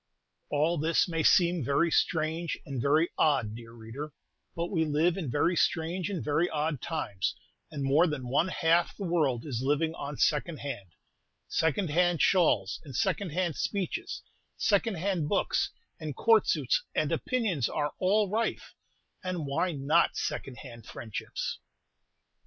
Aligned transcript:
All 0.49 0.79
this 0.79 1.07
may 1.07 1.21
seem 1.21 1.63
very 1.63 1.91
strange 1.91 2.57
and 2.65 2.81
very 2.81 3.09
odd, 3.19 3.53
dear 3.53 3.71
reader; 3.71 4.13
but 4.55 4.71
we 4.71 4.83
live 4.83 5.15
in 5.15 5.29
very 5.29 5.55
strange 5.55 6.09
and 6.09 6.23
very 6.25 6.49
odd 6.49 6.81
times, 6.81 7.35
and 7.69 7.83
more 7.83 8.07
than 8.07 8.27
one 8.27 8.47
half 8.47 8.97
the 8.97 9.03
world 9.05 9.45
is 9.45 9.61
only 9.61 9.75
living 9.75 9.93
on 9.93 10.17
"second 10.17 10.57
hand," 10.61 10.93
second 11.47 11.91
hand 11.91 12.19
shawls 12.19 12.79
and 12.83 12.95
second 12.95 13.29
hand 13.29 13.55
speeches, 13.55 14.23
second 14.57 14.95
hand 14.97 15.29
books, 15.29 15.69
and 15.99 16.15
Court 16.15 16.47
suits 16.47 16.81
and 16.95 17.11
opinions 17.11 17.69
are 17.69 17.93
all 17.99 18.27
rife; 18.27 18.73
and 19.23 19.45
why 19.45 19.71
not 19.71 20.15
second 20.15 20.55
hand 20.63 20.87
friendships? 20.87 21.59